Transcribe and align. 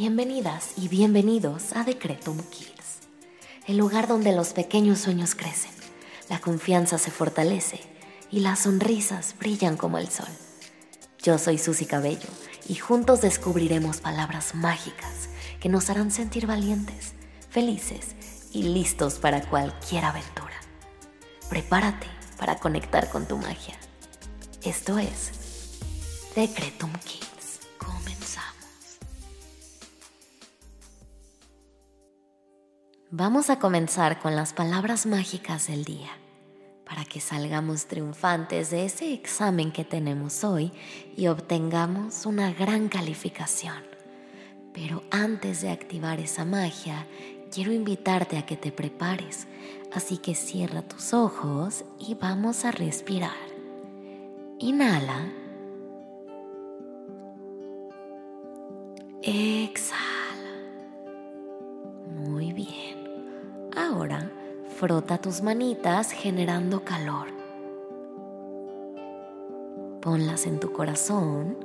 Bienvenidas 0.00 0.72
y 0.78 0.88
bienvenidos 0.88 1.76
a 1.76 1.84
Decretum 1.84 2.38
Kids, 2.48 3.00
el 3.66 3.76
lugar 3.76 4.08
donde 4.08 4.32
los 4.32 4.54
pequeños 4.54 4.98
sueños 4.98 5.34
crecen, 5.34 5.72
la 6.30 6.40
confianza 6.40 6.96
se 6.96 7.10
fortalece 7.10 7.80
y 8.30 8.40
las 8.40 8.60
sonrisas 8.60 9.34
brillan 9.38 9.76
como 9.76 9.98
el 9.98 10.08
sol. 10.08 10.30
Yo 11.22 11.36
soy 11.36 11.58
Susy 11.58 11.84
Cabello 11.84 12.30
y 12.66 12.76
juntos 12.76 13.20
descubriremos 13.20 13.98
palabras 13.98 14.54
mágicas 14.54 15.28
que 15.60 15.68
nos 15.68 15.90
harán 15.90 16.10
sentir 16.10 16.46
valientes, 16.46 17.12
felices 17.50 18.14
y 18.54 18.62
listos 18.62 19.18
para 19.18 19.42
cualquier 19.42 20.06
aventura. 20.06 20.56
Prepárate 21.50 22.06
para 22.38 22.56
conectar 22.56 23.10
con 23.10 23.28
tu 23.28 23.36
magia. 23.36 23.78
Esto 24.62 24.98
es 24.98 25.30
Decretum 26.34 26.90
Kids. 27.04 27.30
Vamos 33.12 33.50
a 33.50 33.58
comenzar 33.58 34.20
con 34.20 34.36
las 34.36 34.52
palabras 34.52 35.04
mágicas 35.04 35.66
del 35.66 35.84
día 35.84 36.10
para 36.84 37.04
que 37.04 37.18
salgamos 37.18 37.86
triunfantes 37.86 38.70
de 38.70 38.84
ese 38.84 39.12
examen 39.12 39.72
que 39.72 39.84
tenemos 39.84 40.44
hoy 40.44 40.70
y 41.16 41.26
obtengamos 41.26 42.24
una 42.24 42.52
gran 42.52 42.88
calificación. 42.88 43.82
Pero 44.72 45.02
antes 45.10 45.60
de 45.60 45.70
activar 45.70 46.20
esa 46.20 46.44
magia, 46.44 47.08
quiero 47.52 47.72
invitarte 47.72 48.38
a 48.38 48.46
que 48.46 48.56
te 48.56 48.70
prepares, 48.70 49.48
así 49.92 50.18
que 50.18 50.36
cierra 50.36 50.82
tus 50.82 51.12
ojos 51.12 51.84
y 51.98 52.14
vamos 52.14 52.64
a 52.64 52.70
respirar. 52.70 53.34
Inhala. 54.60 55.32
Exhala. 59.20 60.19
Frota 64.80 65.18
tus 65.18 65.42
manitas 65.42 66.10
generando 66.10 66.86
calor. 66.86 67.26
Ponlas 70.00 70.46
en 70.46 70.58
tu 70.58 70.72
corazón 70.72 71.58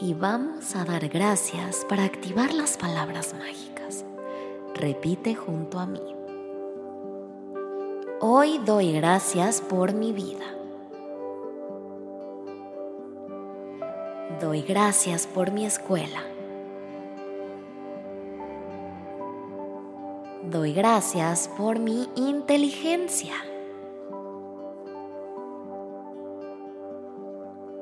y 0.00 0.14
vamos 0.14 0.76
a 0.76 0.84
dar 0.84 1.08
gracias 1.08 1.84
para 1.88 2.04
activar 2.04 2.54
las 2.54 2.76
palabras 2.76 3.34
mágicas. 3.34 4.04
Repite 4.72 5.34
junto 5.34 5.80
a 5.80 5.86
mí. 5.86 6.14
Hoy 8.20 8.60
doy 8.64 8.92
gracias 8.92 9.60
por 9.60 9.92
mi 9.92 10.12
vida. 10.12 10.46
Doy 14.40 14.62
gracias 14.62 15.26
por 15.26 15.50
mi 15.50 15.66
escuela. 15.66 16.22
Doy 20.54 20.72
gracias 20.72 21.50
por 21.56 21.80
mi 21.80 22.08
inteligencia. 22.14 23.34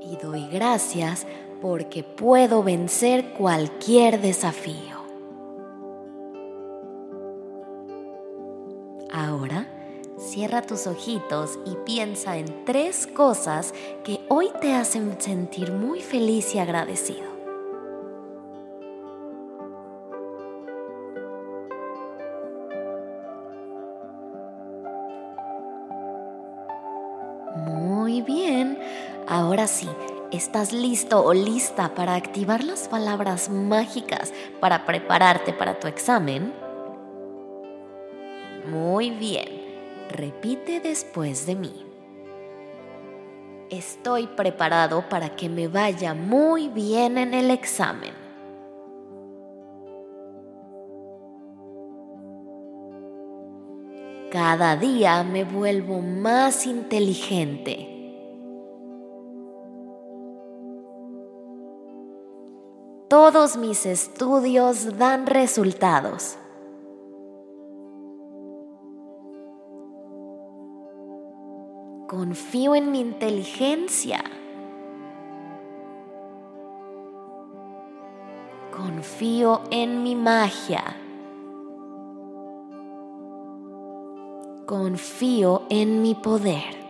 Y 0.00 0.16
doy 0.16 0.48
gracias 0.48 1.26
porque 1.60 2.02
puedo 2.02 2.62
vencer 2.62 3.34
cualquier 3.34 4.22
desafío. 4.22 5.02
Ahora, 9.12 9.68
cierra 10.16 10.62
tus 10.62 10.86
ojitos 10.86 11.58
y 11.66 11.76
piensa 11.84 12.38
en 12.38 12.64
tres 12.64 13.06
cosas 13.06 13.74
que 14.02 14.20
hoy 14.30 14.48
te 14.62 14.72
hacen 14.72 15.20
sentir 15.20 15.72
muy 15.72 16.00
feliz 16.00 16.54
y 16.54 16.58
agradecido. 16.58 17.31
Muy 27.56 28.22
bien. 28.22 28.78
Ahora 29.28 29.66
sí, 29.66 29.88
¿estás 30.30 30.72
listo 30.72 31.24
o 31.24 31.34
lista 31.34 31.94
para 31.94 32.14
activar 32.14 32.64
las 32.64 32.88
palabras 32.88 33.50
mágicas 33.50 34.32
para 34.60 34.86
prepararte 34.86 35.52
para 35.52 35.78
tu 35.78 35.86
examen? 35.86 36.52
Muy 38.70 39.10
bien. 39.10 39.48
Repite 40.10 40.80
después 40.80 41.46
de 41.46 41.56
mí. 41.56 41.86
Estoy 43.70 44.26
preparado 44.26 45.08
para 45.08 45.34
que 45.34 45.48
me 45.48 45.68
vaya 45.68 46.14
muy 46.14 46.68
bien 46.68 47.18
en 47.18 47.34
el 47.34 47.50
examen. 47.50 48.21
Cada 54.32 54.76
día 54.76 55.22
me 55.24 55.44
vuelvo 55.44 56.00
más 56.00 56.64
inteligente. 56.64 57.86
Todos 63.10 63.58
mis 63.58 63.84
estudios 63.84 64.96
dan 64.96 65.26
resultados. 65.26 66.38
Confío 72.08 72.74
en 72.74 72.90
mi 72.90 73.00
inteligencia. 73.00 74.24
Confío 78.74 79.60
en 79.70 80.02
mi 80.02 80.16
magia. 80.16 80.96
Confío 84.66 85.62
en 85.70 86.02
mi 86.02 86.14
poder. 86.14 86.82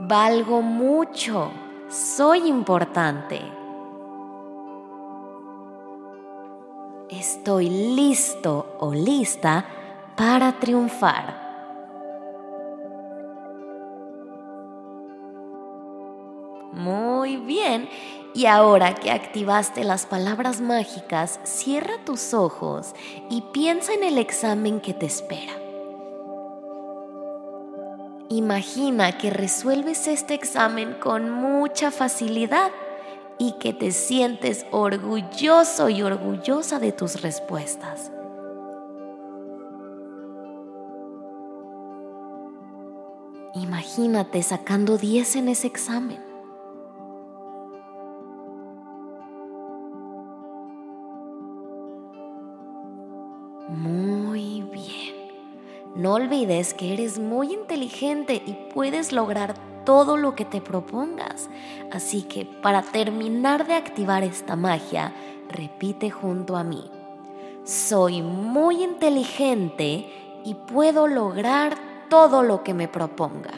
Valgo 0.00 0.60
mucho. 0.60 1.50
Soy 1.88 2.46
importante. 2.46 3.40
Estoy 7.08 7.70
listo 7.70 8.76
o 8.80 8.92
lista 8.92 9.64
para 10.14 10.52
triunfar. 10.52 11.48
Muy 16.72 17.38
bien. 17.38 17.88
Y 18.34 18.46
ahora 18.46 18.94
que 18.94 19.10
activaste 19.10 19.84
las 19.84 20.06
palabras 20.06 20.60
mágicas, 20.60 21.40
cierra 21.44 21.94
tus 22.04 22.34
ojos 22.34 22.94
y 23.30 23.42
piensa 23.52 23.94
en 23.94 24.04
el 24.04 24.18
examen 24.18 24.80
que 24.80 24.94
te 24.94 25.06
espera. 25.06 25.54
Imagina 28.30 29.16
que 29.16 29.30
resuelves 29.30 30.06
este 30.06 30.34
examen 30.34 30.94
con 31.00 31.30
mucha 31.30 31.90
facilidad 31.90 32.70
y 33.38 33.52
que 33.52 33.72
te 33.72 33.90
sientes 33.90 34.66
orgulloso 34.70 35.88
y 35.88 36.02
orgullosa 36.02 36.78
de 36.78 36.92
tus 36.92 37.22
respuestas. 37.22 38.12
Imagínate 43.54 44.42
sacando 44.42 44.98
10 44.98 45.36
en 45.36 45.48
ese 45.48 45.66
examen. 45.66 46.27
Muy 53.68 54.62
bien. 54.62 55.14
No 55.94 56.14
olvides 56.14 56.72
que 56.74 56.94
eres 56.94 57.18
muy 57.18 57.52
inteligente 57.52 58.42
y 58.46 58.54
puedes 58.72 59.12
lograr 59.12 59.54
todo 59.84 60.16
lo 60.16 60.34
que 60.34 60.44
te 60.44 60.60
propongas. 60.60 61.50
Así 61.92 62.22
que 62.22 62.46
para 62.46 62.82
terminar 62.82 63.66
de 63.66 63.74
activar 63.74 64.22
esta 64.22 64.56
magia, 64.56 65.12
repite 65.50 66.10
junto 66.10 66.56
a 66.56 66.64
mí. 66.64 66.90
Soy 67.64 68.22
muy 68.22 68.82
inteligente 68.82 70.40
y 70.44 70.54
puedo 70.54 71.06
lograr 71.06 71.76
todo 72.08 72.42
lo 72.42 72.62
que 72.62 72.72
me 72.72 72.88
proponga. 72.88 73.52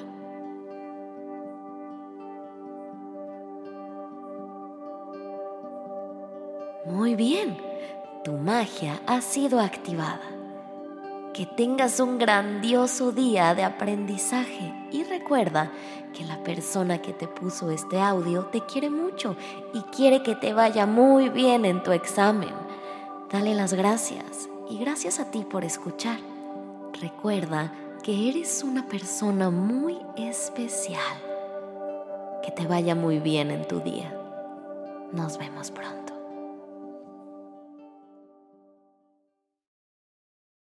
Muy 6.87 7.15
bien, 7.15 7.57
tu 8.25 8.33
magia 8.33 9.01
ha 9.07 9.23
sido 9.23 9.61
activada. 9.61 10.21
Que 11.33 11.47
tengas 11.47 12.01
un 12.01 12.19
grandioso 12.19 13.13
día 13.13 13.55
de 13.55 13.65
aprendizaje 13.65 14.75
y 14.91 15.05
recuerda 15.05 15.71
que 16.13 16.25
la 16.25 16.43
persona 16.43 17.01
que 17.01 17.15
te 17.15 17.29
puso 17.29 17.71
este 17.71 18.01
audio 18.01 18.47
te 18.47 18.61
quiere 18.63 18.91
mucho 18.91 19.37
y 19.73 19.81
quiere 19.95 20.23
que 20.23 20.35
te 20.35 20.53
vaya 20.53 20.85
muy 20.85 21.29
bien 21.31 21.65
en 21.65 21.83
tu 21.83 21.93
examen. 21.93 22.53
Dale 23.31 23.55
las 23.55 23.73
gracias 23.73 24.51
y 24.69 24.79
gracias 24.79 25.19
a 25.19 25.31
ti 25.31 25.45
por 25.45 25.65
escuchar. 25.65 26.19
Recuerda 27.01 27.73
que 28.03 28.29
eres 28.29 28.63
una 28.65 28.87
persona 28.87 29.51
muy 29.51 29.99
especial. 30.17 31.17
Que 32.43 32.51
te 32.51 32.67
vaya 32.67 32.95
muy 32.95 33.19
bien 33.19 33.51
en 33.51 33.67
tu 33.67 33.81
día. 33.81 34.15
Nos 35.13 35.39
vemos 35.39 35.71
pronto. 35.71 36.20